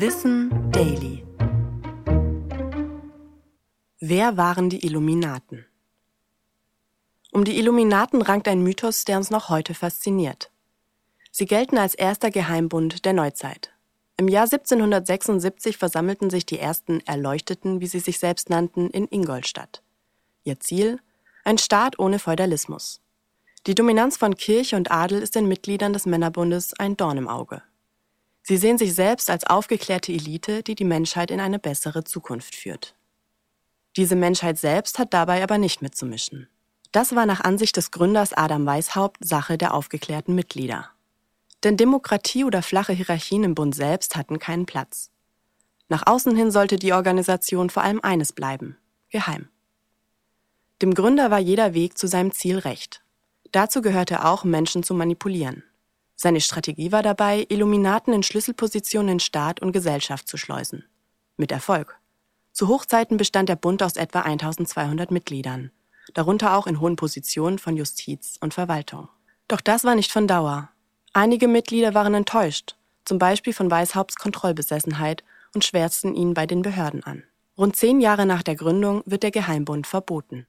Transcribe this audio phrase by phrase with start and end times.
[0.00, 1.26] Wissen Daily.
[3.98, 5.66] Wer waren die Illuminaten?
[7.32, 10.52] Um die Illuminaten rankt ein Mythos, der uns noch heute fasziniert.
[11.32, 13.72] Sie gelten als erster Geheimbund der Neuzeit.
[14.16, 19.82] Im Jahr 1776 versammelten sich die ersten Erleuchteten, wie sie sich selbst nannten, in Ingolstadt.
[20.44, 21.00] Ihr Ziel?
[21.42, 23.00] Ein Staat ohne Feudalismus.
[23.66, 27.62] Die Dominanz von Kirche und Adel ist den Mitgliedern des Männerbundes ein Dorn im Auge.
[28.48, 32.94] Sie sehen sich selbst als aufgeklärte Elite, die die Menschheit in eine bessere Zukunft führt.
[33.94, 36.48] Diese Menschheit selbst hat dabei aber nicht mitzumischen.
[36.90, 40.88] Das war nach Ansicht des Gründers Adam Weishaupt Sache der aufgeklärten Mitglieder.
[41.62, 45.10] Denn Demokratie oder flache Hierarchien im Bund selbst hatten keinen Platz.
[45.90, 48.78] Nach außen hin sollte die Organisation vor allem eines bleiben,
[49.10, 49.50] geheim.
[50.80, 53.02] Dem Gründer war jeder Weg zu seinem Ziel recht.
[53.52, 55.64] Dazu gehörte auch, Menschen zu manipulieren.
[56.20, 60.84] Seine Strategie war dabei, Illuminaten in Schlüsselpositionen in Staat und Gesellschaft zu schleusen.
[61.36, 61.96] Mit Erfolg.
[62.50, 65.70] Zu Hochzeiten bestand der Bund aus etwa 1200 Mitgliedern,
[66.14, 69.08] darunter auch in hohen Positionen von Justiz und Verwaltung.
[69.46, 70.70] Doch das war nicht von Dauer.
[71.12, 75.22] Einige Mitglieder waren enttäuscht, zum Beispiel von Weishaupts Kontrollbesessenheit
[75.54, 77.22] und schwärzten ihn bei den Behörden an.
[77.56, 80.48] Rund zehn Jahre nach der Gründung wird der Geheimbund verboten.